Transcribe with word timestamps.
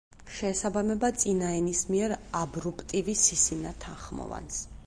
შეესაბამება 0.35 1.09
წინაენისმიერ 1.23 2.15
აბრუპტივი 2.41 3.19
სისინა 3.29 3.79
თანხმოვანს. 3.85 4.61